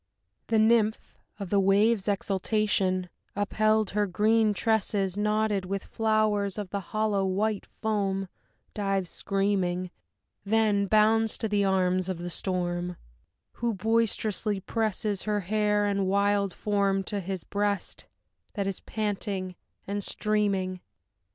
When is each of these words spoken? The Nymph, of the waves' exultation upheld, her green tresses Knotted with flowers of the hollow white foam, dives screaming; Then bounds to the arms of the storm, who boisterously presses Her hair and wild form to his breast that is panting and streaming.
The 0.47 0.57
Nymph, 0.57 0.99
of 1.39 1.51
the 1.51 1.59
waves' 1.59 2.07
exultation 2.07 3.07
upheld, 3.35 3.91
her 3.91 4.07
green 4.07 4.51
tresses 4.51 5.15
Knotted 5.15 5.63
with 5.65 5.83
flowers 5.85 6.57
of 6.57 6.71
the 6.71 6.79
hollow 6.79 7.23
white 7.23 7.67
foam, 7.67 8.27
dives 8.73 9.11
screaming; 9.11 9.91
Then 10.43 10.87
bounds 10.87 11.37
to 11.37 11.47
the 11.47 11.65
arms 11.65 12.09
of 12.09 12.17
the 12.17 12.31
storm, 12.31 12.95
who 13.57 13.75
boisterously 13.75 14.59
presses 14.59 15.21
Her 15.21 15.41
hair 15.41 15.85
and 15.85 16.07
wild 16.07 16.51
form 16.51 17.03
to 17.03 17.19
his 17.19 17.43
breast 17.43 18.07
that 18.55 18.65
is 18.65 18.79
panting 18.79 19.53
and 19.85 20.03
streaming. 20.03 20.81